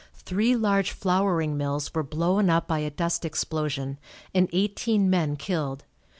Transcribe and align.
Three 0.15 0.55
large 0.55 0.89
flouring 0.89 1.57
mills 1.57 1.93
were 1.93 2.01
blown 2.01 2.49
up 2.49 2.67
by 2.67 2.79
a 2.79 2.89
dust 2.89 3.23
explosion, 3.23 3.99
and 4.33 4.49
eighteen 4.51 5.11
men 5.11 5.35
killed. 5.35 5.83